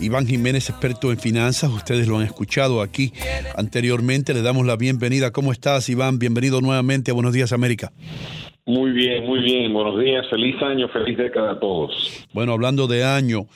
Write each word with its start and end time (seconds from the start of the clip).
Iván 0.00 0.28
Jiménez, 0.28 0.70
experto 0.70 1.10
en 1.10 1.18
finanzas, 1.18 1.70
ustedes 1.72 2.06
lo 2.06 2.18
han 2.18 2.24
escuchado 2.24 2.82
aquí 2.82 3.12
anteriormente. 3.56 4.32
Le 4.32 4.42
damos 4.42 4.64
la 4.64 4.76
bienvenida. 4.76 5.32
¿Cómo 5.32 5.50
estás, 5.50 5.88
Iván? 5.88 6.20
Bienvenido 6.20 6.60
nuevamente 6.60 7.10
a 7.10 7.14
Buenos 7.14 7.32
Días, 7.32 7.52
América. 7.52 7.92
Muy 8.64 8.92
bien, 8.92 9.24
muy 9.24 9.40
bien. 9.40 9.72
Buenos 9.72 9.98
días, 9.98 10.26
feliz 10.28 10.54
año, 10.62 10.88
feliz 10.88 11.16
década 11.16 11.52
a 11.52 11.58
todos. 11.58 12.26
Bueno, 12.34 12.52
hablando 12.52 12.86
de 12.86 13.02
año 13.02 13.46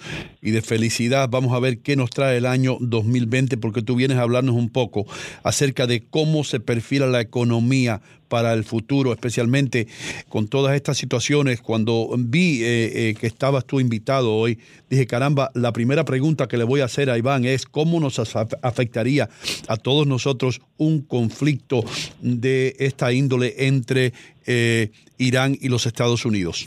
y 0.41 0.53
de 0.53 0.63
felicidad, 0.63 1.29
vamos 1.31 1.53
a 1.53 1.61
ver 1.61 1.81
qué 1.81 1.97
nos 1.97 2.11
trae 2.11 2.39
el 2.39 2.47
año 2.47 2.79
2020, 2.81 3.59
porque 3.59 3.83
tú 3.83 3.95
vienes 3.95 4.17
a 4.17 4.23
hablarnos 4.23 4.55
un 4.57 4.71
poco 4.71 5.05
acerca 5.45 5.87
de 5.87 6.03
cómo 6.09 6.45
se 6.45 6.61
perfila 6.61 7.07
la 7.07 7.21
economía 7.21 8.01
para 8.33 8.55
el 8.55 8.65
futuro, 8.65 9.13
especialmente 9.13 9.87
con 10.31 10.49
todas 10.49 10.75
estas 10.75 10.97
situaciones. 10.97 11.61
Cuando 11.61 12.09
vi 12.17 12.63
eh, 12.63 13.11
eh, 13.11 13.15
que 13.15 13.27
estabas 13.27 13.67
tú 13.67 13.79
invitado 13.79 14.35
hoy, 14.35 14.59
dije, 14.89 15.07
caramba, 15.07 15.51
la 15.53 15.71
primera 15.75 16.07
pregunta 16.07 16.49
que 16.49 16.57
le 16.57 16.65
voy 16.65 16.81
a 16.81 16.87
hacer 16.87 17.11
a 17.11 17.19
Iván 17.19 17.45
es 17.45 17.67
cómo 17.67 18.01
nos 18.01 18.19
afectaría 18.19 19.29
a 19.69 19.77
todos 19.77 20.07
nosotros 20.07 20.63
un 20.79 21.03
conflicto 21.03 21.85
de 22.23 22.75
esta 22.79 23.13
índole 23.13 23.67
entre 23.67 24.15
eh, 24.47 24.93
Irán 25.19 25.59
y 25.61 25.69
los 25.69 25.85
Estados 25.85 26.25
Unidos. 26.25 26.67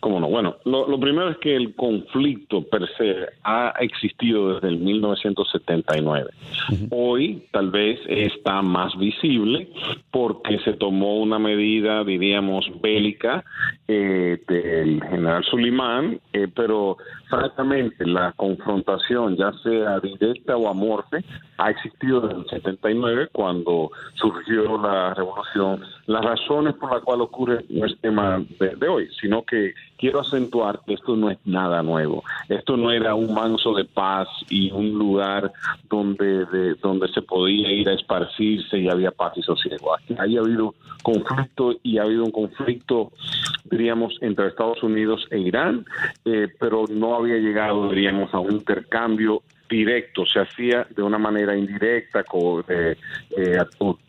Cómo 0.00 0.20
no. 0.20 0.28
Bueno, 0.28 0.56
lo, 0.64 0.98
primero 1.00 1.28
es 1.28 1.38
que 1.38 1.56
el 1.56 1.74
conflicto 1.74 2.62
per 2.62 2.88
se 2.96 3.26
ha 3.42 3.74
existido 3.80 4.54
desde 4.54 4.68
el 4.68 4.78
1979. 4.78 6.30
Hoy 6.90 7.42
tal 7.50 7.70
vez 7.70 7.98
está 8.06 8.62
más 8.62 8.96
visible 8.96 9.68
porque 10.12 10.60
se 10.60 10.74
tomó 10.74 11.18
una 11.18 11.40
medida, 11.40 12.04
diríamos, 12.04 12.70
bélica 12.80 13.44
eh, 13.88 14.38
del 14.46 15.02
general 15.02 15.42
Sulimán, 15.44 16.20
eh, 16.32 16.46
pero 16.54 16.96
francamente 17.28 18.06
la 18.06 18.32
confrontación, 18.36 19.36
ya 19.36 19.52
sea 19.64 19.98
directa 19.98 20.56
o 20.56 20.68
amorfe, 20.68 21.24
ha 21.56 21.70
existido 21.70 22.20
desde 22.20 22.40
el 22.40 22.46
79 22.48 23.28
cuando 23.32 23.90
surgió 24.14 24.80
la 24.80 25.12
revolución. 25.14 25.82
Las 26.06 26.24
razones 26.24 26.74
por 26.74 26.92
las 26.92 27.02
cuales 27.02 27.26
ocurre 27.26 27.64
no 27.68 27.84
es 27.84 27.98
tema 28.00 28.44
de 28.60 28.88
hoy, 28.88 29.08
sino 29.20 29.42
que 29.42 29.74
quiero 29.98 30.20
acentuar 30.20 30.80
que 30.86 30.94
esto 30.94 31.16
no 31.16 31.30
es 31.30 31.38
nada 31.44 31.82
nuevo. 31.82 32.24
Esto 32.48 32.76
no 32.76 32.90
era 32.90 33.14
un 33.14 33.34
manso 33.34 33.74
de 33.74 33.84
paz 33.84 34.28
y 34.48 34.70
un 34.70 34.92
lugar 34.92 35.52
donde, 35.90 36.46
de, 36.46 36.74
donde 36.74 37.08
se 37.08 37.22
podía 37.22 37.70
ir 37.70 37.88
a 37.88 37.94
esparcirse 37.94 38.78
y 38.78 38.88
había 38.88 39.10
paz 39.10 39.32
y 39.36 39.42
sosiego. 39.42 39.94
Aquí 39.94 40.14
ha 40.36 40.40
habido 40.40 40.74
conflicto 41.02 41.74
y 41.82 41.98
ha 41.98 42.02
habido 42.02 42.24
un 42.24 42.30
conflicto, 42.30 43.12
diríamos, 43.64 44.16
entre 44.20 44.46
Estados 44.46 44.82
Unidos 44.82 45.26
e 45.30 45.38
Irán, 45.38 45.84
eh, 46.24 46.48
pero 46.58 46.84
no 46.88 47.16
había 47.16 47.36
llegado, 47.36 47.88
diríamos, 47.88 48.32
a 48.32 48.38
un 48.38 48.52
intercambio 48.52 49.42
directo, 49.68 50.24
se 50.26 50.40
hacía 50.40 50.86
de 50.96 51.02
una 51.02 51.18
manera 51.18 51.56
indirecta 51.56 52.24
eh, 52.68 52.96
eh, 53.36 53.58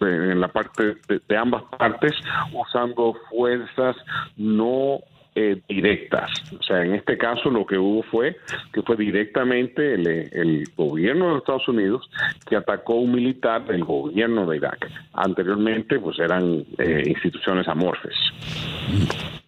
en 0.02 0.40
la 0.40 0.48
parte 0.48 0.96
de, 1.08 1.38
ambas 1.38 1.64
partes 1.78 2.14
usando 2.53 3.16
fuerzas 3.30 3.96
no 4.38 5.00
eh, 5.42 5.62
directas. 5.70 6.30
O 6.59 6.62
sea, 6.62 6.84
en 6.84 6.95
este 6.95 7.18
caso 7.18 7.50
lo 7.50 7.66
que 7.66 7.78
hubo 7.78 8.04
fue 8.04 8.36
que 8.73 8.82
fue 8.82 8.98
directamente 8.98 9.94
el, 9.94 10.68
gobierno 10.76 11.31
de 11.31 11.38
Estados 11.38 11.68
Unidos 11.70 12.09
que 12.46 12.58
atacó 12.58 12.96
un 12.96 13.14
militar 13.14 13.66
del 13.66 13.86
gobierno 13.86 14.46
de 14.50 14.58
Irak. 14.58 14.90
Anteriormente, 15.14 15.98
pues 16.00 16.20
eran 16.20 16.66
eh, 16.78 17.04
instituciones 17.06 17.68
amorfes. 17.70 18.16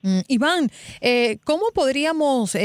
Mm, 0.01 0.19
Iván, 0.29 0.69
eh, 1.01 1.39
¿cómo 1.43 1.65
podríamos 1.73 2.55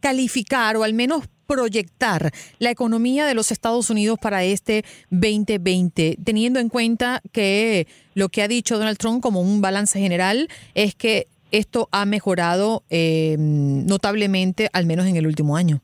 calificar 0.00 0.76
o 0.76 0.84
al 0.84 0.94
menos 0.94 1.28
proyectar 1.46 2.32
la 2.58 2.70
economía 2.70 3.26
de 3.26 3.34
los 3.34 3.50
Estados 3.50 3.90
Unidos 3.90 4.18
para 4.20 4.44
este 4.44 4.84
2020, 5.10 6.18
teniendo 6.24 6.60
en 6.60 6.68
cuenta 6.68 7.22
que 7.32 7.86
lo 8.14 8.28
que 8.28 8.42
ha 8.42 8.48
dicho 8.48 8.78
Donald 8.78 8.98
Trump 8.98 9.22
como 9.22 9.40
un 9.40 9.60
balance 9.60 9.98
general 9.98 10.48
es 10.74 10.94
que 10.94 11.28
esto 11.50 11.88
ha 11.92 12.04
mejorado 12.06 12.84
eh, 12.90 13.36
notablemente, 13.38 14.68
al 14.72 14.86
menos 14.86 15.06
en 15.06 15.16
el 15.16 15.26
último 15.26 15.56
año. 15.56 15.80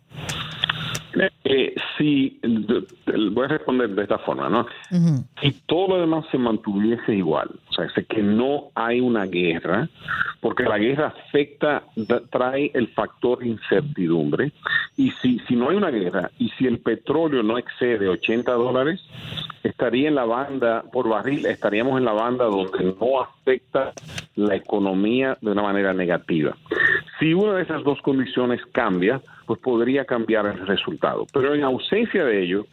Eh, 1.44 1.74
sí, 1.98 2.40
voy 3.32 3.44
a 3.44 3.48
responder 3.48 3.90
de 3.90 4.02
esta 4.02 4.18
forma, 4.18 4.48
¿no? 4.48 4.66
Si 5.40 5.52
todo 5.66 5.88
lo 5.88 6.00
demás 6.00 6.24
se 6.30 6.38
mantuviese 6.38 7.14
igual, 7.14 7.50
o 7.68 7.72
sea, 7.72 7.86
que 8.08 8.22
no 8.22 8.70
hay 8.74 9.00
una 9.00 9.24
guerra, 9.26 9.88
porque 10.40 10.62
la 10.64 10.78
guerra 10.78 11.08
afecta, 11.08 11.84
trae 12.30 12.70
el 12.74 12.88
factor 12.88 13.44
incertidumbre, 13.44 14.52
y 14.96 15.10
si, 15.22 15.38
si 15.40 15.56
no 15.56 15.70
hay 15.70 15.76
una 15.76 15.90
guerra, 15.90 16.30
y 16.38 16.48
si 16.50 16.66
el 16.66 16.78
petróleo 16.78 17.42
no 17.42 17.58
excede 17.58 18.08
80 18.08 18.52
dólares, 18.52 19.04
estaría 19.62 20.08
en 20.08 20.14
la 20.14 20.24
banda, 20.24 20.84
por 20.92 21.08
barril, 21.08 21.46
estaríamos 21.46 21.98
en 21.98 22.04
la 22.04 22.12
banda 22.12 22.44
donde 22.44 22.96
no 23.00 23.20
afecta 23.20 23.92
la 24.36 24.56
economía 24.56 25.36
de 25.40 25.50
una 25.50 25.62
manera 25.62 25.92
negativa. 25.92 26.56
Si 27.18 27.34
una 27.34 27.54
de 27.54 27.62
esas 27.62 27.84
dos 27.84 28.00
condiciones 28.02 28.60
cambia, 28.72 29.20
pues 29.52 29.60
podría 29.60 30.06
cambiar 30.06 30.46
el 30.46 30.66
resultado. 30.66 31.26
Pero 31.30 31.54
en 31.54 31.62
ausencia 31.62 32.24
de 32.24 32.42
ello, 32.42 32.66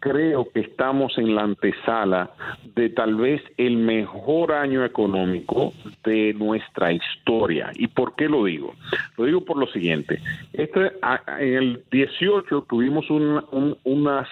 creo 0.00 0.46
que 0.52 0.60
estamos 0.60 1.16
en 1.16 1.34
la 1.34 1.44
antesala 1.44 2.30
de 2.74 2.90
tal 2.90 3.14
vez 3.14 3.40
el 3.56 3.78
mejor 3.78 4.52
año 4.52 4.84
económico 4.84 5.72
de 6.04 6.34
nuestra 6.34 6.92
historia. 6.92 7.70
¿Y 7.74 7.86
por 7.86 8.16
qué 8.16 8.28
lo 8.28 8.44
digo? 8.44 8.74
Lo 9.16 9.24
digo 9.24 9.46
por 9.46 9.56
lo 9.56 9.66
siguiente. 9.68 10.20
Este, 10.52 10.92
en 11.38 11.54
el 11.54 11.82
18 11.90 12.66
tuvimos 12.68 13.06
unas 13.08 14.28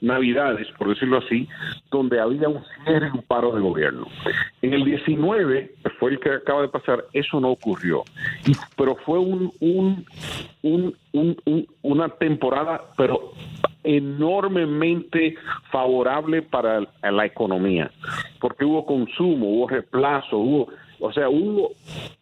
navidades, 0.00 0.68
por 0.78 0.88
decirlo 0.88 1.18
así, 1.18 1.48
donde 1.90 2.20
había 2.20 2.48
un 2.48 2.62
cierre 2.84 3.08
y 3.08 3.16
un 3.16 3.22
paro 3.22 3.52
de 3.52 3.60
gobierno. 3.60 4.06
En 4.62 4.74
el 4.74 4.84
19, 4.84 5.74
fue 5.98 6.12
el 6.12 6.20
que 6.20 6.30
acaba 6.30 6.62
de 6.62 6.68
pasar, 6.68 7.04
eso 7.12 7.40
no 7.40 7.50
ocurrió. 7.50 8.04
pero 8.76 8.96
fue 8.96 9.18
un, 9.18 9.52
un, 9.60 10.06
un, 11.12 11.68
una 11.82 12.08
temporada, 12.08 12.82
pero 12.96 13.32
enormemente 13.86 15.36
favorable 15.70 16.42
para 16.42 16.80
la 17.02 17.24
economía, 17.24 17.90
porque 18.40 18.64
hubo 18.64 18.84
consumo, 18.84 19.48
hubo 19.48 19.68
reemplazo, 19.68 20.38
hubo 20.38 20.68
o 20.98 21.12
sea, 21.12 21.28
hubo 21.28 21.72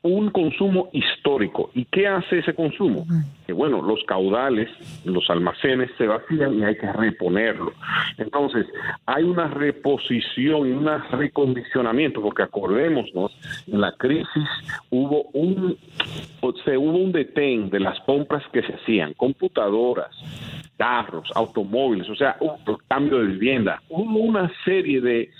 un 0.02 0.30
consumo 0.30 0.88
histórico. 0.92 1.70
¿Y 1.74 1.84
qué 1.86 2.08
hace 2.08 2.38
ese 2.38 2.54
consumo? 2.54 3.06
Que 3.46 3.52
bueno, 3.52 3.80
los 3.82 4.02
caudales, 4.04 4.68
los 5.04 5.28
almacenes 5.30 5.90
se 5.96 6.06
vacían 6.06 6.58
y 6.58 6.64
hay 6.64 6.76
que 6.76 6.90
reponerlo. 6.92 7.72
Entonces, 8.18 8.66
hay 9.06 9.24
una 9.24 9.48
reposición 9.48 10.68
y 10.68 10.72
un 10.72 10.88
recondicionamiento, 11.12 12.20
porque 12.20 12.42
acordémonos, 12.42 13.32
en 13.66 13.80
la 13.80 13.92
crisis 13.92 14.48
hubo 14.90 15.22
un, 15.32 15.76
se 16.64 16.76
hubo 16.76 16.98
un 16.98 17.12
detén 17.12 17.70
de 17.70 17.80
las 17.80 17.98
compras 18.00 18.42
que 18.52 18.62
se 18.62 18.74
hacían, 18.74 19.14
computadoras, 19.14 20.10
carros, 20.76 21.30
automóviles, 21.34 22.08
o 22.08 22.16
sea, 22.16 22.36
un 22.40 22.78
cambio 22.88 23.18
de 23.18 23.26
vivienda. 23.26 23.80
Hubo 23.88 24.18
una 24.20 24.50
serie 24.64 25.00
de 25.00 25.30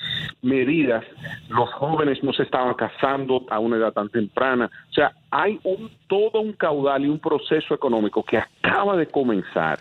medidas. 0.43 1.05
Los 1.49 1.73
jóvenes 1.75 2.23
no 2.23 2.33
se 2.33 2.45
estaban 2.45 2.75
casando 2.75 3.45
a 3.51 3.59
una 3.59 3.77
edad 3.77 3.93
tan 3.93 4.09
temprana. 4.09 4.71
O 4.91 4.93
sea, 4.93 5.13
hay 5.31 5.59
un, 5.65 5.91
todo 6.07 6.41
un 6.41 6.53
caudal 6.53 7.05
y 7.05 7.09
un 7.09 7.19
proceso 7.19 7.75
económico 7.75 8.23
que 8.23 8.39
acaba 8.39 8.97
de 8.97 9.07
comenzar. 9.07 9.79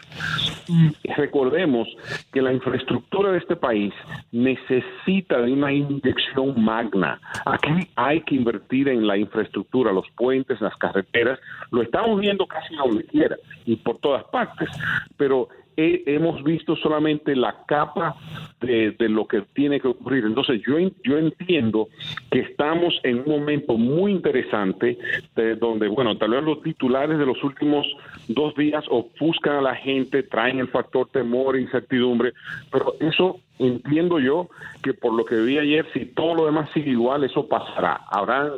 Y 0.67 0.91
recordemos 1.13 1.87
que 2.31 2.41
la 2.41 2.53
infraestructura 2.53 3.31
de 3.31 3.37
este 3.37 3.55
país 3.55 3.93
necesita 4.31 5.41
de 5.41 5.53
una 5.53 5.71
inyección 5.71 6.63
magna. 6.63 7.19
Aquí 7.45 7.87
hay 7.95 8.21
que 8.21 8.35
invertir 8.35 8.89
en 8.89 9.05
la 9.05 9.17
infraestructura, 9.17 9.91
los 9.91 10.09
puentes, 10.11 10.59
las 10.61 10.75
carreteras. 10.77 11.39
Lo 11.71 11.81
estamos 11.81 12.19
viendo 12.19 12.45
casi 12.45 12.75
donde 12.75 13.05
quiera 13.05 13.35
y 13.65 13.75
por 13.77 13.97
todas 13.99 14.23
partes. 14.25 14.69
Pero 15.17 15.49
hemos 15.77 16.43
visto 16.43 16.75
solamente 16.75 17.35
la 17.35 17.65
capa 17.65 18.15
de, 18.61 18.95
lo 19.09 19.27
que 19.27 19.41
tiene 19.53 19.79
que 19.79 19.89
ocurrir. 19.89 20.25
Entonces 20.25 20.61
yo, 20.65 20.77
yo 21.03 21.17
entiendo 21.17 21.89
que 22.31 22.39
estamos 22.39 22.99
en 23.03 23.19
un 23.19 23.29
momento 23.39 23.77
muy 23.77 24.11
interesante 24.11 24.97
de 25.35 25.55
donde, 25.55 25.87
bueno, 25.87 26.17
tal 26.17 26.31
vez 26.31 26.43
los 26.43 26.61
titulares 26.61 27.17
de 27.17 27.25
los 27.25 27.43
últimos 27.43 27.85
dos 28.27 28.55
días 28.55 28.83
ofuscan 28.89 29.57
a 29.57 29.61
la 29.61 29.75
gente, 29.75 30.23
traen 30.23 30.59
el 30.59 30.67
factor 30.69 31.09
temor 31.09 31.55
e 31.55 31.61
incertidumbre, 31.61 32.33
pero 32.71 32.95
eso 32.99 33.39
entiendo 33.65 34.19
yo 34.19 34.49
que 34.81 34.93
por 34.93 35.13
lo 35.13 35.25
que 35.25 35.35
vi 35.35 35.57
ayer, 35.57 35.85
si 35.93 36.05
todo 36.05 36.35
lo 36.35 36.45
demás 36.45 36.69
sigue 36.73 36.91
igual, 36.91 37.23
eso 37.23 37.47
pasará. 37.47 38.01
Habrá 38.09 38.51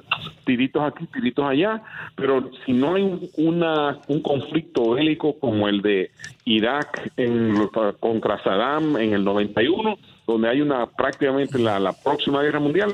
tiritos 0.46 0.84
aquí, 0.84 1.06
tiritos 1.08 1.46
allá, 1.46 1.82
pero 2.16 2.50
si 2.66 2.74
no 2.74 2.96
hay 2.96 3.30
una, 3.38 4.00
un 4.08 4.22
conflicto 4.22 4.92
bélico 4.92 5.40
como 5.40 5.68
el 5.68 5.82
de 5.82 6.12
Irak 6.46 7.12
en, 7.18 7.68
contra 8.00 8.42
Saddam 8.44 8.98
en 8.98 9.14
el 9.14 9.24
91, 9.24 9.98
donde 10.28 10.50
hay 10.50 10.62
una 10.62 10.88
prácticamente 10.88 11.60
la, 11.60 11.94
próxima 12.04 12.42
guerra 12.42 12.60
mundial, 12.60 12.94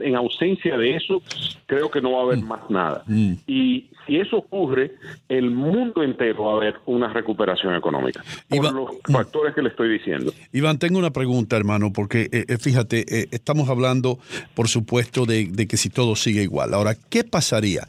en 0.00 0.16
ausencia 0.16 0.76
de 0.76 0.96
eso, 0.96 1.22
creo 1.66 1.90
que 1.90 2.00
no 2.00 2.12
va 2.12 2.20
a 2.20 2.22
haber 2.22 2.38
mm. 2.38 2.48
más 2.48 2.70
nada. 2.70 3.04
Mm. 3.06 3.34
Y 3.46 3.86
si 4.06 4.16
eso 4.16 4.38
ocurre, 4.38 4.92
el 5.28 5.50
mundo 5.50 6.02
entero 6.02 6.44
va 6.44 6.52
a 6.52 6.56
haber 6.56 6.74
una 6.86 7.12
recuperación 7.12 7.74
económica, 7.74 8.24
por 8.48 8.72
los 8.72 8.90
mm. 9.08 9.12
factores 9.12 9.54
que 9.54 9.62
le 9.62 9.68
estoy 9.68 9.90
diciendo. 9.90 10.32
Iván, 10.52 10.78
tengo 10.78 10.98
una 10.98 11.12
pregunta, 11.12 11.56
hermano, 11.56 11.92
porque 11.92 12.28
eh, 12.32 12.44
eh, 12.48 12.58
fíjate, 12.58 13.04
eh, 13.08 13.28
estamos 13.30 13.68
hablando, 13.68 14.18
por 14.54 14.68
supuesto, 14.68 15.26
de, 15.26 15.50
que 15.68 15.76
si 15.76 15.90
todo 15.90 16.16
sigue 16.16 16.42
igual. 16.42 16.74
Ahora, 16.74 16.94
¿qué 17.10 17.24
pasaría 17.24 17.86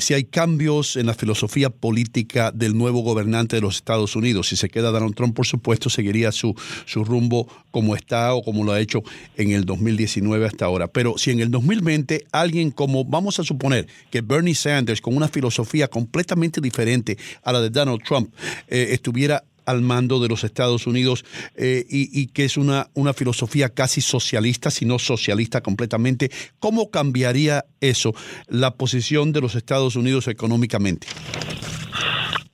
si 0.00 0.12
hay 0.12 0.24
cambios 0.24 0.96
en 0.96 1.06
la 1.06 1.14
filosofía 1.14 1.70
política 1.70 2.50
del 2.50 2.76
nuevo 2.76 3.00
gobernante 3.00 3.56
de 3.56 3.62
los 3.62 3.76
Estados 3.76 4.16
Unidos? 4.16 4.48
Si 4.48 4.56
se 4.56 4.68
queda 4.68 4.90
Donald 4.90 5.14
Trump, 5.14 5.34
por 5.34 5.46
supuesto, 5.46 5.88
seguiría 5.88 6.32
su, 6.32 6.54
su 6.84 7.04
rumbo 7.04 7.48
como 7.70 7.96
está 7.96 8.34
o 8.34 8.42
como 8.42 8.64
lo 8.64 8.72
ha 8.72 8.80
hecho 8.80 9.02
en 9.36 9.50
el 9.50 9.64
2019 9.64 10.46
hasta 10.46 10.66
ahora. 10.66 10.88
Pero 10.88 11.18
si 11.18 11.30
en 11.30 11.40
el 11.40 11.50
2020 11.50 12.26
alguien 12.32 12.70
como, 12.70 13.04
vamos 13.04 13.40
a 13.40 13.44
suponer 13.44 13.86
que 14.10 14.20
Bernie 14.20 14.54
Sanders, 14.54 15.00
con 15.00 15.13
una 15.14 15.28
filosofía 15.28 15.88
completamente 15.88 16.60
diferente 16.60 17.16
a 17.42 17.52
la 17.52 17.60
de 17.60 17.70
Donald 17.70 18.02
Trump, 18.02 18.34
eh, 18.68 18.88
estuviera 18.90 19.44
al 19.66 19.80
mando 19.80 20.20
de 20.20 20.28
los 20.28 20.44
Estados 20.44 20.86
Unidos 20.86 21.24
eh, 21.56 21.84
y, 21.88 22.28
que 22.28 22.44
es 22.44 22.56
una, 22.56 22.88
una 22.94 23.12
filosofía 23.12 23.70
casi 23.70 24.00
socialista, 24.00 24.70
si 24.70 24.84
no 24.84 24.98
socialista 24.98 25.62
completamente. 25.62 26.30
¿Cómo 26.58 26.90
cambiaría 26.90 27.64
eso, 27.80 28.12
la 28.48 28.72
posición 28.72 29.32
de 29.32 29.40
los 29.40 29.54
Estados 29.54 29.96
Unidos 29.96 30.28
económicamente? 30.28 31.06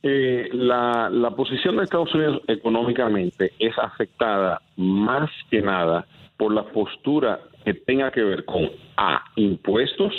Eh, 0.03 0.49
la, 0.53 1.11
la 1.11 1.31
posición 1.33 1.77
de 1.77 1.85
Estados 1.85 2.15
Unidos 2.15 2.43
económicamente 2.49 3.53
es 3.59 3.77
afectada 3.79 4.63
más 4.77 5.31
que 5.51 5.61
nada 5.61 6.07
por 6.39 6.55
la 6.55 6.65
postura 6.65 7.41
que 7.65 7.75
tenga 7.75 8.11
que 8.11 8.23
ver 8.23 8.47
con 8.47 8.71
A, 8.97 9.23
impuestos, 9.37 10.15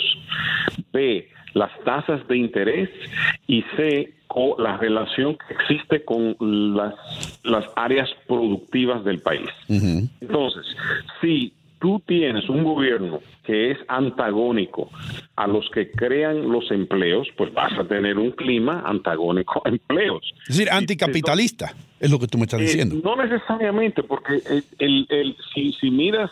B, 0.92 1.28
las 1.54 1.70
tasas 1.84 2.26
de 2.28 2.36
interés 2.36 2.90
y 3.46 3.62
C, 3.76 4.12
la 4.58 4.76
relación 4.78 5.36
que 5.36 5.54
existe 5.54 6.04
con 6.04 6.36
las, 6.74 6.94
las 7.44 7.66
áreas 7.76 8.08
productivas 8.26 9.04
del 9.04 9.20
país. 9.20 9.48
Entonces, 9.68 10.64
si 11.20 11.52
tú 11.82 12.00
tienes 12.06 12.48
un 12.48 12.62
gobierno 12.62 13.18
que 13.44 13.72
es 13.72 13.78
antagónico 13.88 14.88
a 15.34 15.48
los 15.48 15.68
que 15.70 15.90
crean 15.90 16.48
los 16.48 16.70
empleos, 16.70 17.26
pues 17.36 17.52
vas 17.52 17.76
a 17.76 17.82
tener 17.82 18.18
un 18.18 18.30
clima 18.30 18.84
antagónico 18.86 19.60
a 19.64 19.68
empleos. 19.68 20.32
Es 20.48 20.56
decir, 20.56 20.70
anticapitalista, 20.70 21.74
es 21.98 22.08
lo 22.08 22.20
que 22.20 22.28
tú 22.28 22.38
me 22.38 22.44
estás 22.44 22.60
eh, 22.60 22.64
diciendo. 22.64 22.94
no 23.02 23.16
necesariamente, 23.16 24.04
porque 24.04 24.40
el, 24.78 25.06
el, 25.08 25.36
si, 25.52 25.72
si, 25.72 25.90
miras, 25.90 26.30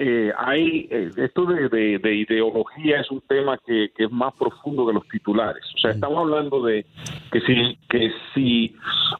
eh, 0.00 0.32
hay 0.36 0.88
eh, 0.90 1.10
esto 1.18 1.44
de, 1.46 1.68
de, 1.98 2.14
ideología 2.16 3.00
es 3.00 3.10
un 3.12 3.20
tema 3.28 3.58
que, 3.64 3.90
que, 3.96 4.04
es 4.06 4.10
más 4.10 4.34
profundo 4.34 4.88
que 4.88 4.92
los 4.92 5.06
titulares. 5.06 5.62
O 5.76 5.78
sea, 5.78 5.92
estamos 5.92 6.18
hablando 6.18 6.64
de 6.64 6.84
que 7.30 7.40
si, 7.42 7.78
que 7.88 8.10
si 8.34 8.74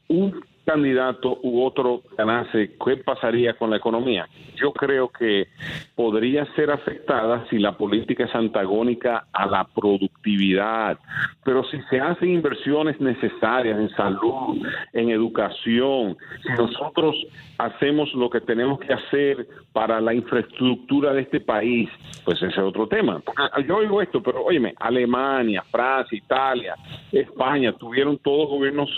un 0.08 0.44
candidato 0.70 1.40
u 1.43 1.64
otro 1.64 2.02
ganase, 2.17 2.76
¿qué 2.84 2.96
pasaría 2.99 3.55
con 3.55 3.70
la 3.70 3.76
economía? 3.76 4.28
Yo 4.55 4.72
creo 4.72 5.08
que 5.08 5.49
podría 5.96 6.44
ser 6.55 6.70
afectada 6.70 7.44
si 7.50 7.58
la 7.58 7.76
política 7.76 8.25
es 8.25 8.34
antagónica 8.34 9.26
a 9.32 9.46
la 9.46 9.64
productividad, 9.64 10.96
pero 11.44 11.64
si 11.64 11.81
se 11.90 11.99
hacen 11.99 12.31
inversiones 12.31 13.00
necesarias 13.00 13.81
en 13.81 13.90
salud, 13.90 14.64
en 14.93 15.11
educación, 15.11 16.17
si 16.43 16.52
nosotros 16.52 17.17
hacemos 17.58 18.12
lo 18.14 18.31
que 18.31 18.40
tenemos 18.40 18.78
que 18.78 18.93
hacer 18.93 19.49
para 19.72 20.00
la 20.00 20.14
infraestructura 20.14 21.12
de 21.12 21.22
este 21.22 21.40
país, 21.40 21.88
pues 22.25 22.38
ese 22.38 22.52
es 22.52 22.58
otro 22.58 22.87
tema. 22.87 23.20
yo 23.67 23.78
oigo 23.78 24.00
esto, 24.00 24.22
pero 24.22 24.44
óyeme, 24.44 24.72
Alemania, 24.78 25.64
Francia, 25.70 26.17
Italia, 26.17 26.76
España 27.11 27.72
tuvieron 27.72 28.19
todos 28.19 28.49
gobiernos 28.49 28.88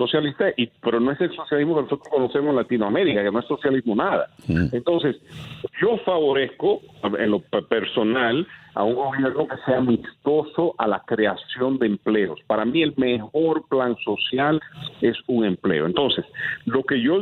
socialistas, 0.00 0.54
y, 0.56 0.66
pero 0.66 0.98
no 0.98 1.12
es 1.12 1.19
el 1.20 1.34
socialismo 1.34 1.76
que 1.76 1.82
nosotros 1.82 2.08
conocemos 2.10 2.50
en 2.50 2.56
Latinoamérica, 2.56 3.22
que 3.22 3.30
no 3.30 3.40
es 3.40 3.46
socialismo 3.46 3.94
nada. 3.94 4.28
Entonces, 4.72 5.16
yo 5.80 5.96
favorezco 6.04 6.80
en 7.18 7.30
lo 7.30 7.40
personal 7.40 8.46
a 8.74 8.84
un 8.84 8.94
gobierno 8.94 9.48
que 9.48 9.56
sea 9.64 9.78
amistoso 9.78 10.74
a 10.78 10.86
la 10.86 11.02
creación 11.06 11.78
de 11.78 11.86
empleos. 11.86 12.38
Para 12.46 12.64
mí 12.64 12.82
el 12.82 12.94
mejor 12.96 13.66
plan 13.68 13.96
social 14.04 14.60
es 15.00 15.16
un 15.26 15.44
empleo. 15.44 15.86
Entonces, 15.86 16.24
lo 16.66 16.82
que 16.84 17.00
yo 17.00 17.20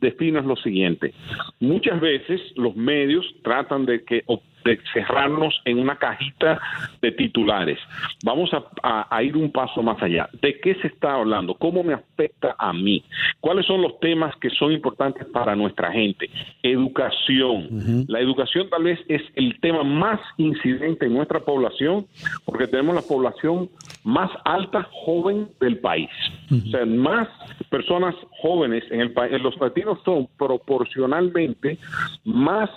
defino 0.00 0.40
es 0.40 0.46
lo 0.46 0.56
siguiente. 0.56 1.14
Muchas 1.60 2.00
veces 2.00 2.40
los 2.56 2.74
medios 2.74 3.26
tratan 3.42 3.86
de 3.86 4.02
que 4.04 4.24
de 4.68 4.78
cerrarnos 4.92 5.60
en 5.64 5.78
una 5.78 5.96
cajita 5.96 6.60
de 7.00 7.12
titulares. 7.12 7.78
Vamos 8.24 8.50
a, 8.52 9.22
ir 9.22 9.36
un 9.36 9.50
paso 9.50 9.82
más 9.82 10.00
allá. 10.02 10.28
¿De 10.40 10.60
qué 10.60 10.74
se 10.76 10.88
está 10.88 11.14
hablando? 11.14 11.54
¿Cómo 11.54 11.82
me 11.82 11.94
afecta 11.94 12.54
a 12.58 12.72
mí? 12.72 13.02
¿Cuáles 13.40 13.66
son 13.66 13.82
los 13.82 13.98
temas 14.00 14.34
que 14.36 14.50
son 14.50 14.72
importantes 14.72 15.26
para 15.26 15.56
nuestra 15.56 15.90
gente? 15.90 16.30
Educación. 16.62 18.06
La 18.08 18.20
educación 18.20 18.68
tal 18.70 18.84
vez 18.84 19.00
es 19.08 19.22
el 19.34 19.58
tema 19.60 19.82
más 19.82 20.20
incidente 20.36 21.06
en 21.06 21.14
nuestra 21.14 21.40
población 21.40 22.06
porque 22.44 22.66
tenemos 22.66 22.94
la 22.94 23.02
población 23.02 23.70
más 24.04 24.30
alta 24.44 24.88
joven 25.04 25.48
del 25.60 25.78
país. 25.78 26.10
O 26.50 26.70
sea, 26.70 26.86
más 26.86 27.28
personas 27.70 28.14
jóvenes 28.42 28.84
en 28.90 29.00
el 29.00 29.12
país. 29.12 29.40
Los 29.42 29.58
latinos 29.60 29.98
son 30.04 30.28
proporcionalmente 30.38 31.78
más 32.24 32.70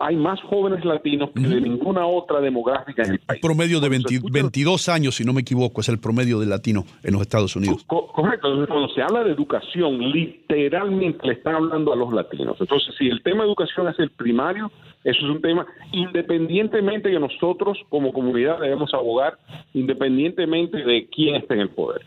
hay 0.00 0.16
más 0.16 0.40
jóvenes 0.42 0.84
latinos 0.84 1.30
que 1.34 1.40
de 1.40 1.60
ninguna 1.60 2.06
otra 2.06 2.40
demográfica 2.40 3.02
en 3.02 3.12
el 3.12 3.18
país. 3.18 3.40
Promedio 3.40 3.80
de 3.80 3.88
22 3.88 4.88
años, 4.88 5.16
si 5.16 5.24
no 5.24 5.32
me 5.32 5.40
equivoco, 5.40 5.80
es 5.80 5.88
el 5.88 5.98
promedio 5.98 6.38
de 6.40 6.46
latino 6.46 6.84
en 7.02 7.12
los 7.12 7.22
Estados 7.22 7.56
Unidos. 7.56 7.84
correcto, 7.84 8.66
cuando 8.68 8.88
se 8.88 9.02
habla 9.02 9.24
de 9.24 9.32
educación, 9.32 9.98
literalmente 9.98 11.26
le 11.26 11.34
están 11.34 11.56
hablando 11.56 11.92
a 11.92 11.96
los 11.96 12.12
latinos. 12.12 12.56
Entonces, 12.60 12.94
si 12.98 13.08
el 13.08 13.22
tema 13.22 13.42
de 13.42 13.48
educación 13.48 13.88
es 13.88 13.98
el 13.98 14.10
primario, 14.10 14.70
eso 15.02 15.18
es 15.18 15.30
un 15.30 15.42
tema, 15.42 15.66
independientemente 15.92 17.10
de 17.10 17.20
nosotros 17.20 17.78
como 17.88 18.12
comunidad 18.12 18.60
debemos 18.60 18.94
abogar, 18.94 19.38
independientemente 19.74 20.23
de 20.32 21.08
quién 21.14 21.36
esté 21.36 21.54
en 21.54 21.60
el 21.60 21.68
poder. 21.70 22.02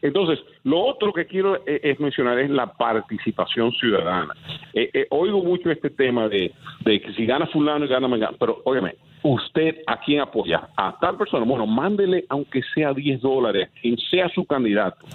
Entonces, 0.00 0.38
lo 0.64 0.80
otro 0.84 1.12
que 1.12 1.26
quiero 1.26 1.56
eh, 1.66 1.80
es 1.82 2.00
mencionar 2.00 2.38
es 2.38 2.50
la 2.50 2.72
participación 2.72 3.72
ciudadana. 3.72 4.34
Eh, 4.74 4.90
eh, 4.92 5.06
oigo 5.10 5.42
mucho 5.42 5.70
este 5.70 5.90
tema 5.90 6.28
de, 6.28 6.52
que 6.84 7.12
si 7.16 7.26
gana 7.26 7.46
fulano 7.46 7.84
y 7.84 7.88
gana 7.88 8.08
mañana, 8.08 8.36
pero 8.38 8.60
óyeme, 8.64 8.96
usted 9.22 9.76
a 9.86 10.00
quién 10.00 10.20
apoya, 10.20 10.68
a 10.76 10.98
tal 11.00 11.16
persona, 11.16 11.44
bueno, 11.44 11.66
mándele 11.66 12.24
aunque 12.28 12.62
sea 12.74 12.92
10 12.92 13.20
dólares, 13.20 13.68
quien 13.80 13.96
sea 14.10 14.28
su 14.28 14.44
candidato, 14.44 15.06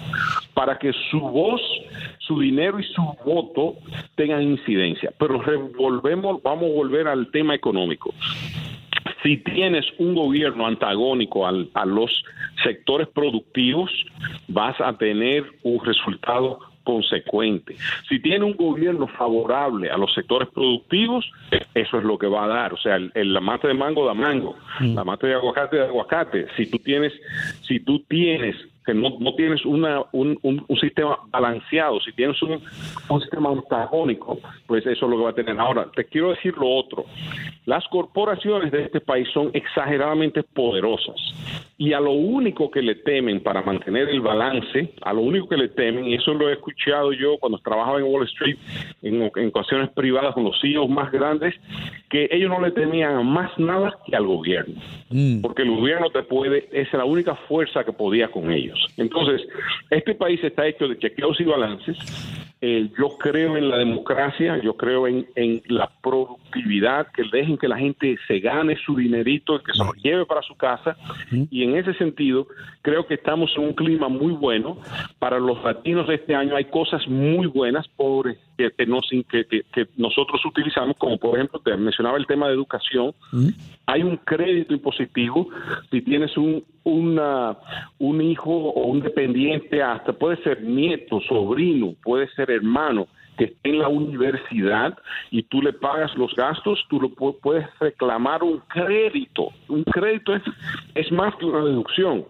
para 0.54 0.78
que 0.78 0.92
su 1.10 1.20
voz, 1.20 1.60
su 2.18 2.40
dinero 2.40 2.78
y 2.80 2.84
su 2.84 3.02
voto 3.24 3.74
tengan 4.14 4.42
incidencia. 4.42 5.12
Pero 5.18 5.40
revolvemos, 5.40 6.42
vamos 6.42 6.70
a 6.70 6.74
volver 6.74 7.08
al 7.08 7.30
tema 7.30 7.54
económico 7.54 8.14
si 9.28 9.36
tienes 9.36 9.84
un 9.98 10.14
gobierno 10.14 10.66
antagónico 10.66 11.46
a 11.46 11.84
los 11.84 12.24
sectores 12.64 13.08
productivos, 13.08 13.90
vas 14.48 14.80
a 14.80 14.96
tener 14.96 15.44
un 15.64 15.84
resultado 15.84 16.60
consecuente. 16.82 17.76
Si 18.08 18.20
tiene 18.20 18.46
un 18.46 18.56
gobierno 18.56 19.06
favorable 19.06 19.90
a 19.90 19.98
los 19.98 20.14
sectores 20.14 20.48
productivos, 20.48 21.30
eso 21.74 21.98
es 21.98 22.04
lo 22.04 22.16
que 22.16 22.26
va 22.26 22.44
a 22.44 22.48
dar. 22.48 22.72
O 22.72 22.78
sea, 22.78 22.96
el, 22.96 23.34
la 23.34 23.40
mate 23.40 23.68
de 23.68 23.74
mango 23.74 24.06
da 24.06 24.14
mango, 24.14 24.56
mm. 24.80 24.94
la 24.94 25.04
mate 25.04 25.26
de 25.26 25.34
aguacate 25.34 25.76
de 25.76 25.82
aguacate. 25.82 26.46
Si 26.56 26.70
tú 26.70 26.78
tienes, 26.78 27.12
si 27.60 27.80
tú 27.80 27.98
tienes 28.08 28.56
que 28.88 28.94
no, 28.94 29.18
no 29.20 29.34
tienes 29.34 29.66
una, 29.66 30.02
un, 30.12 30.38
un, 30.42 30.78
sistema 30.78 31.18
balanceado, 31.28 32.00
si 32.00 32.10
tienes 32.14 32.42
un, 32.42 32.58
un, 33.10 33.20
sistema 33.20 33.50
antagónico, 33.50 34.38
pues 34.66 34.86
eso 34.86 35.04
es 35.04 35.10
lo 35.10 35.18
que 35.18 35.24
va 35.24 35.30
a 35.30 35.34
tener. 35.34 35.60
Ahora, 35.60 35.90
te 35.94 36.06
quiero 36.06 36.30
decir 36.30 36.56
lo 36.56 36.74
otro. 36.74 37.04
Las 37.66 37.86
corporaciones 37.88 38.72
de 38.72 38.84
este 38.84 39.00
país 39.00 39.28
son 39.34 39.50
exageradamente 39.52 40.42
poderosas 40.42 41.16
y 41.80 41.92
a 41.92 42.00
lo 42.00 42.10
único 42.10 42.72
que 42.72 42.82
le 42.82 42.96
temen 42.96 43.40
para 43.40 43.62
mantener 43.62 44.08
el 44.08 44.20
balance, 44.20 44.92
a 45.00 45.12
lo 45.12 45.20
único 45.20 45.48
que 45.48 45.56
le 45.56 45.68
temen, 45.68 46.06
y 46.06 46.14
eso 46.14 46.34
lo 46.34 46.48
he 46.48 46.54
escuchado 46.54 47.12
yo 47.12 47.38
cuando 47.38 47.58
trabajaba 47.58 48.00
en 48.00 48.04
Wall 48.04 48.26
Street, 48.26 48.58
en, 49.00 49.30
en 49.34 49.48
ocasiones 49.48 49.88
privadas 49.90 50.34
con 50.34 50.42
los 50.42 50.60
CEOs 50.60 50.90
más 50.90 51.12
grandes, 51.12 51.54
que 52.10 52.28
ellos 52.32 52.50
no 52.50 52.60
le 52.60 52.72
temían 52.72 53.24
más 53.24 53.56
nada 53.58 53.96
que 54.04 54.16
al 54.16 54.26
gobierno, 54.26 54.74
mm. 55.10 55.40
porque 55.40 55.62
el 55.62 55.70
gobierno 55.70 56.10
te 56.10 56.24
puede, 56.24 56.68
es 56.72 56.92
la 56.92 57.04
única 57.04 57.36
fuerza 57.46 57.84
que 57.84 57.92
podía 57.92 58.28
con 58.28 58.50
ellos. 58.50 58.78
Entonces, 58.96 59.46
este 59.90 60.16
país 60.16 60.42
está 60.42 60.66
hecho 60.66 60.88
de 60.88 60.98
chequeos 60.98 61.40
y 61.40 61.44
balances. 61.44 61.96
Eh, 62.60 62.90
yo 62.98 63.16
creo 63.18 63.56
en 63.56 63.68
la 63.68 63.76
democracia, 63.78 64.60
yo 64.60 64.76
creo 64.76 65.06
en, 65.06 65.26
la 65.68 65.90
productividad, 66.02 67.06
que 67.12 67.22
dejen 67.30 67.56
que 67.56 67.68
la 67.68 67.78
gente 67.78 68.16
se 68.26 68.40
gane 68.40 68.76
su 68.84 68.96
dinerito, 68.96 69.62
que 69.62 69.72
se 69.72 69.84
lo 69.84 69.92
lleve 69.92 70.26
para 70.26 70.42
su 70.42 70.56
casa. 70.56 70.96
Y 71.50 71.62
en 71.62 71.76
ese 71.76 71.94
sentido, 71.94 72.48
creo 72.82 73.06
que 73.06 73.14
estamos 73.14 73.52
en 73.56 73.64
un 73.64 73.72
clima 73.74 74.08
muy 74.08 74.32
bueno. 74.32 74.78
Para 75.18 75.38
los 75.38 75.62
latinos 75.62 76.08
de 76.08 76.16
este 76.16 76.34
año 76.34 76.56
hay 76.56 76.64
cosas 76.64 77.06
muy 77.06 77.46
buenas. 77.46 77.86
Por 77.88 78.28
que, 78.58 79.46
que, 79.46 79.86
nosotros 79.96 80.44
utilizamos, 80.44 80.96
como 80.96 81.16
por 81.16 81.36
ejemplo, 81.36 81.60
te 81.60 81.76
mencionaba 81.76 82.18
el 82.18 82.26
tema 82.26 82.48
de 82.48 82.54
educación, 82.54 83.14
hay 83.86 84.02
un 84.02 84.16
crédito 84.18 84.74
impositivo 84.74 85.48
si 85.90 86.02
tienes 86.02 86.36
un, 86.36 86.64
una, 86.84 87.56
un 87.98 88.20
hijo 88.20 88.50
o 88.50 88.86
un 88.88 89.00
dependiente, 89.00 89.82
hasta 89.82 90.12
puede 90.12 90.42
ser 90.42 90.62
nieto, 90.62 91.20
sobrino, 91.20 91.94
puede 92.02 92.28
ser 92.30 92.50
hermano, 92.50 93.06
que 93.38 93.44
esté 93.44 93.70
en 93.70 93.78
la 93.78 93.88
universidad 93.88 94.98
y 95.30 95.44
tú 95.44 95.62
le 95.62 95.72
pagas 95.72 96.14
los 96.16 96.34
gastos, 96.34 96.84
tú 96.90 97.00
lo 97.00 97.10
puedes 97.10 97.66
reclamar 97.78 98.42
un 98.42 98.58
crédito. 98.68 99.50
Un 99.68 99.84
crédito 99.84 100.34
es, 100.34 100.42
es 100.96 101.12
más 101.12 101.34
que 101.36 101.44
una 101.44 101.64
deducción. 101.64 102.24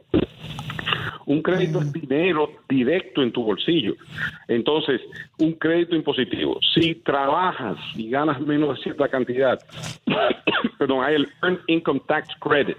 Un 1.26 1.42
crédito 1.42 1.80
es 1.80 1.92
dinero 1.92 2.50
directo 2.68 3.22
en 3.22 3.32
tu 3.32 3.42
bolsillo. 3.42 3.94
Entonces, 4.48 5.00
un 5.38 5.52
crédito 5.52 5.94
impositivo. 5.94 6.58
Si 6.74 6.94
trabajas 6.96 7.76
y 7.96 8.10
ganas 8.10 8.40
menos 8.40 8.76
de 8.76 8.82
cierta 8.82 9.08
cantidad, 9.08 9.58
perdón, 10.78 11.04
hay 11.04 11.16
el 11.16 11.28
Earned 11.42 11.60
Income 11.66 12.02
Tax 12.06 12.28
Credit, 12.40 12.76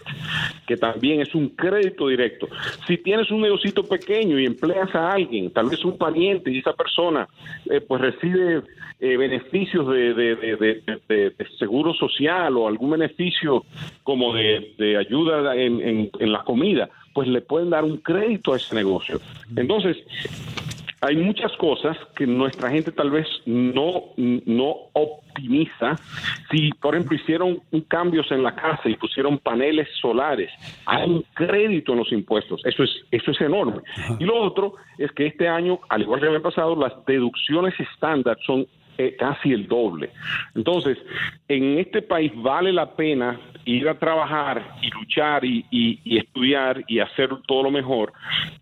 que 0.68 0.78
también 0.78 1.22
es 1.22 1.34
un 1.36 1.50
crédito 1.50 2.08
directo. 2.08 2.48
Si 2.88 2.98
tienes 2.98 3.30
un 3.32 3.42
negocito 3.42 3.84
pequeño 3.84 4.40
y 4.40 4.46
empleas 4.46 4.94
a 4.96 5.12
alguien, 5.12 5.52
tal 5.52 5.70
vez 5.70 5.84
un 5.86 5.98
pariente, 5.98 6.52
y 6.52 6.60
esa 6.60 6.74
persona 6.74 7.28
eh, 7.70 7.82
pues 7.82 8.02
recibe 8.02 8.64
eh, 9.00 9.18
beneficios 9.18 9.88
de, 9.88 10.14
de, 10.14 11.34
seguro 11.58 11.94
social 11.94 12.58
o 12.58 12.68
algún 12.68 12.92
beneficio 12.92 13.64
como 14.04 14.34
de, 14.34 14.98
ayuda 14.98 15.56
en, 15.56 16.10
en 16.20 16.32
la 16.32 16.44
comida, 16.44 16.90
pues 17.14 17.28
le 17.28 17.42
pueden 17.42 17.70
dar 17.70 17.84
un 17.84 17.98
crédito 17.98 18.54
a 18.54 18.58
ese 18.58 18.76
negocio. 18.76 19.20
Entonces, 19.56 19.98
hay 21.02 21.16
muchas 21.16 21.56
cosas 21.58 21.98
que 22.16 22.28
nuestra 22.28 22.70
gente 22.70 22.92
tal 22.92 23.10
vez 23.10 23.26
no, 23.46 24.04
no 24.18 24.76
optimiza. 24.94 25.96
Si, 26.52 26.72
por 26.72 26.94
ejemplo, 26.94 27.16
hicieron 27.16 27.62
un 27.72 27.82
cambios 27.82 28.30
en 28.32 28.44
la 28.44 28.54
casa 28.54 28.90
y 28.90 28.96
pusieron 28.96 29.38
paneles 29.38 29.88
solares, 30.02 30.52
hay 30.86 31.10
un 31.10 31.24
crédito 31.34 31.94
en 31.94 32.00
los 32.00 32.12
impuestos. 32.12 32.62
Eso 32.66 32.84
es, 32.84 32.90
eso 33.12 33.32
es 33.32 33.42
enorme. 33.42 33.82
Y 34.20 34.26
lo 34.26 34.42
otro 34.42 34.74
es 34.98 35.12
que 35.14 35.28
este 35.28 35.48
año, 35.48 35.80
al 35.88 36.02
igual 36.02 36.20
que 36.20 36.28
el 36.28 36.36
año 36.36 36.44
pasado, 36.44 36.76
las 36.76 36.94
deducciones 37.06 37.74
estándar 37.80 38.38
son 38.46 38.68
eh, 39.02 39.16
casi 39.18 39.54
el 39.54 39.66
doble. 39.66 40.10
Entonces, 40.56 40.98
en 41.48 41.80
este 41.80 42.02
país 42.02 42.34
vale 42.36 42.74
la 42.74 42.98
pena 42.98 43.40
ir 43.64 43.88
a 43.88 43.98
trabajar 43.98 44.76
y 44.82 44.90
luchar 44.90 45.46
y, 45.46 46.02
estudiar 46.18 46.84
y 46.86 47.00
hacer 47.00 47.30
todo 47.48 47.64
lo 47.64 47.72
mejor. 47.72 48.12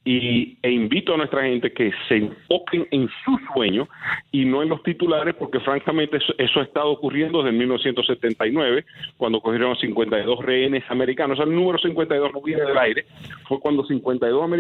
Y, 0.05 0.55
e 0.61 0.69
invito 0.69 1.15
a 1.15 1.17
nuestra 1.17 1.41
gente 1.41 1.73
que 1.73 1.91
se 2.07 2.17
enfoquen 2.17 2.87
en 2.91 3.09
su 3.25 3.35
sueño 3.51 3.89
y 4.31 4.45
no 4.45 4.61
en 4.61 4.69
los 4.69 4.83
titulares, 4.83 5.33
porque 5.33 5.59
francamente 5.59 6.19
eso, 6.37 6.59
ha 6.59 6.63
estado 6.63 6.91
ocurriendo 6.91 7.41
desde 7.41 7.57
1979, 7.57 8.85
cuando 9.17 9.41
cogieron 9.41 9.71
a 9.71 9.75
52 9.75 10.45
rehenes 10.45 10.83
americanos. 10.89 11.39
el 11.39 11.55
número 11.55 11.79
52 11.79 12.31
no 12.31 12.41
viene 12.43 12.61
del 12.61 12.77
aire, 12.77 13.05
fue 13.47 13.59
cuando 13.59 13.83
52 13.85 14.51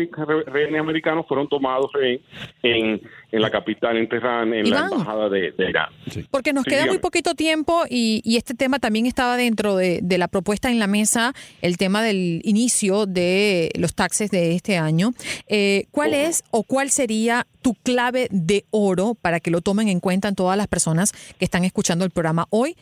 rehenes 0.47 0.81
americanos 0.81 1.27
fueron 1.27 1.47
tomados 1.47 1.91
en, 2.01 2.19
en 2.63 2.99
la 3.31 3.49
capital, 3.49 3.97
en 3.97 4.07
Teherán, 4.07 4.53
en 4.53 4.69
la 4.69 4.87
embajada 4.91 5.29
de, 5.29 5.53
Irán. 5.57 5.89
Porque 6.31 6.53
nos 6.53 6.65
queda 6.65 6.85
muy 6.85 6.99
poquito 6.99 7.35
tiempo 7.35 7.83
y, 7.89 8.21
este 8.37 8.53
tema 8.53 8.79
también 8.79 9.05
estaba 9.05 9.35
dentro 9.35 9.75
de, 9.75 10.01
la 10.17 10.27
propuesta 10.27 10.71
en 10.71 10.79
la 10.79 10.87
mesa, 10.87 11.33
el 11.61 11.77
tema 11.77 12.01
del 12.01 12.41
inicio 12.43 13.05
de 13.05 13.71
los 13.75 13.93
taxes 13.93 14.31
de 14.31 14.55
este 14.55 14.77
año. 14.77 15.11
Eh, 15.47 15.85
¿Cuál 15.91 16.13
es 16.13 16.43
o 16.51 16.63
cuál 16.63 16.89
sería 16.89 17.45
tu 17.61 17.73
clave 17.75 18.27
de 18.31 18.65
oro 18.71 19.15
para 19.15 19.39
que 19.39 19.51
lo 19.51 19.61
tomen 19.61 19.89
en 19.89 19.99
cuenta 19.99 20.31
todas 20.31 20.57
las 20.57 20.67
personas 20.67 21.11
que 21.37 21.45
están 21.45 21.65
escuchando 21.65 22.05
el 22.05 22.11
programa 22.11 22.47
hoy 22.49 22.75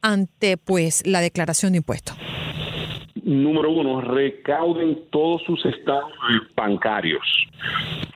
ante 0.00 0.56
pues 0.56 1.06
la 1.06 1.20
declaración 1.20 1.72
de 1.72 1.78
impuestos? 1.78 2.16
Número 3.22 3.70
uno, 3.70 4.00
recauden 4.00 4.98
todos 5.10 5.42
sus 5.42 5.64
estados 5.66 6.12
bancarios. 6.54 7.22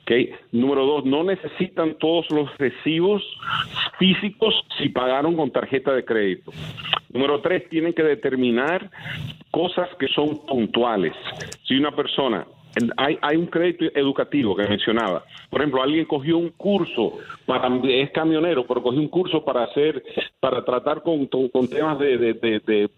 ¿Okay? 0.01 0.31
Número 0.51 0.85
dos, 0.85 1.05
no 1.05 1.23
necesitan 1.23 1.95
todos 1.95 2.29
los 2.31 2.55
recibos 2.57 3.23
físicos 3.99 4.63
si 4.77 4.89
pagaron 4.89 5.35
con 5.35 5.51
tarjeta 5.51 5.93
de 5.93 6.05
crédito. 6.05 6.51
Número 7.11 7.41
tres, 7.41 7.67
tienen 7.69 7.93
que 7.93 8.03
determinar 8.03 8.89
cosas 9.51 9.89
que 9.99 10.07
son 10.07 10.45
puntuales. 10.45 11.13
Si 11.63 11.75
una 11.75 11.91
persona 11.95 12.45
hay, 12.97 13.17
hay 13.21 13.37
un 13.37 13.47
crédito 13.47 13.85
educativo 13.95 14.55
que 14.55 14.67
mencionaba. 14.67 15.23
Por 15.49 15.61
ejemplo, 15.61 15.81
alguien 15.81 16.05
cogió 16.05 16.37
un 16.37 16.49
curso 16.49 17.13
para 17.45 17.67
es 17.83 18.11
camionero, 18.11 18.65
pero 18.65 18.81
cogió 18.81 18.99
un 18.99 19.07
curso 19.07 19.43
para 19.43 19.63
hacer 19.63 20.03
para 20.39 20.63
tratar 20.63 21.01
con, 21.01 21.27
temas 21.67 21.99
de, 21.99 22.17
de, 22.17 22.89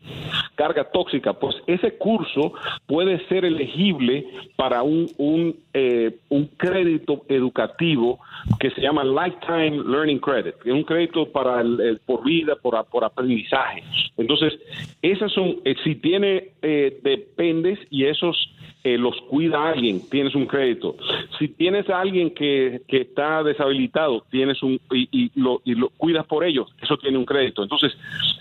carga 0.55 0.83
tóxica. 0.91 1.33
Pues 1.33 1.55
ese 1.67 1.97
curso 1.97 2.53
puede 2.85 3.25
ser 3.27 3.45
elegible 3.45 4.25
para 4.55 4.83
un 4.83 5.09
un, 5.17 5.55
eh, 5.73 6.17
un 6.29 6.47
crédito 6.57 7.23
educativo 7.27 8.19
que 8.59 8.71
se 8.71 8.81
llama 8.81 9.03
Lifetime 9.03 9.83
Learning 9.85 10.19
Credit, 10.19 10.55
que 10.55 10.69
es 10.69 10.75
un 10.75 10.83
crédito 10.83 11.31
para 11.31 11.61
el, 11.61 11.99
por 12.05 12.23
vida, 12.23 12.55
por, 12.55 12.83
por 12.85 13.03
aprendizaje. 13.03 13.83
Entonces, 14.17 14.53
esas 15.01 15.31
son, 15.31 15.57
eh, 15.65 15.75
si 15.83 15.95
tiene 15.95 16.51
eh, 16.61 16.99
dependes 17.03 17.79
y 17.89 18.05
esos 18.05 18.35
eh, 18.83 18.97
los 18.97 19.19
cuida 19.29 19.69
alguien, 19.69 20.01
tienes 20.09 20.35
un 20.35 20.45
crédito. 20.45 20.95
Si 21.37 21.49
tienes 21.49 21.89
a 21.89 21.99
alguien 21.99 22.33
que, 22.33 22.81
que 22.87 23.01
está 23.01 23.43
deshabilitado, 23.43 24.25
tienes 24.29 24.63
un 24.63 24.79
y, 24.91 25.31
lo, 25.35 25.61
y 25.65 25.75
lo 25.75 25.89
cuidas 25.89 26.25
por 26.25 26.43
ellos, 26.43 26.73
eso 26.81 26.97
tiene 26.97 27.17
un 27.17 27.25
crédito. 27.25 27.63
Entonces, 27.63 27.91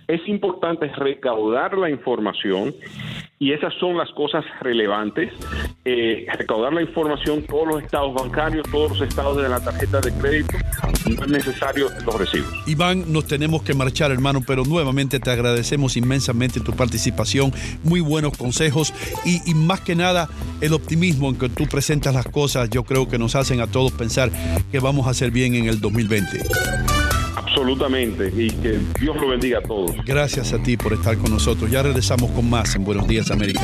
es 0.08 0.26
importante 0.26 0.88
recaudar 0.88 1.76
la 1.76 1.90
información 1.90 2.74
y 3.38 3.52
esas 3.52 3.74
son 3.74 3.96
las 3.98 4.10
cosas 4.12 4.42
relevantes. 4.62 5.30
Eh, 5.84 6.26
recaudar 6.38 6.72
la 6.72 6.80
información, 6.80 7.44
todos 7.44 7.68
los 7.68 7.82
estados 7.82 8.14
bancarios, 8.14 8.66
todos 8.70 8.98
los 8.98 9.08
estados 9.08 9.36
de 9.36 9.48
la 9.50 9.60
tarjeta 9.60 10.00
de 10.00 10.12
crédito, 10.14 10.56
no 11.14 11.24
es 11.24 11.28
necesario 11.28 11.88
los 12.06 12.18
recibos. 12.18 12.48
Iván, 12.66 13.12
nos 13.12 13.26
tenemos 13.26 13.62
que 13.62 13.74
marchar, 13.74 14.10
hermano, 14.10 14.40
pero 14.46 14.64
nuevamente 14.64 15.20
te 15.20 15.30
agradecemos 15.30 15.96
inmensamente 15.98 16.60
tu 16.60 16.72
participación, 16.72 17.52
muy 17.84 18.00
buenos 18.00 18.36
consejos 18.36 18.94
y, 19.26 19.48
y 19.48 19.54
más 19.54 19.82
que 19.82 19.94
nada 19.94 20.28
el 20.62 20.72
optimismo 20.72 21.28
en 21.28 21.38
que 21.38 21.50
tú 21.50 21.66
presentas 21.66 22.14
las 22.14 22.26
cosas, 22.26 22.70
yo 22.70 22.82
creo 22.82 23.08
que 23.08 23.18
nos 23.18 23.34
hacen 23.34 23.60
a 23.60 23.66
todos 23.66 23.92
pensar 23.92 24.30
que 24.72 24.80
vamos 24.80 25.06
a 25.06 25.10
hacer 25.10 25.30
bien 25.30 25.54
en 25.54 25.66
el 25.66 25.80
2020. 25.80 27.07
Absolutamente, 27.38 28.32
y 28.36 28.50
que 28.50 28.80
Dios 29.00 29.16
lo 29.16 29.28
bendiga 29.28 29.58
a 29.58 29.62
todos. 29.62 29.92
Gracias 30.04 30.52
a 30.52 30.62
ti 30.62 30.76
por 30.76 30.92
estar 30.92 31.16
con 31.18 31.30
nosotros. 31.30 31.70
Ya 31.70 31.82
regresamos 31.82 32.30
con 32.32 32.50
más 32.50 32.74
en 32.74 32.84
Buenos 32.84 33.06
Días 33.06 33.30
América. 33.30 33.60